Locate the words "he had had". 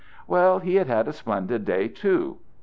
0.57-1.07